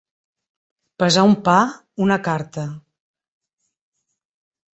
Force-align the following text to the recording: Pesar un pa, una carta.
Pesar 1.03 1.25
un 1.31 1.35
pa, 1.49 1.57
una 2.07 2.17
carta. 2.29 2.65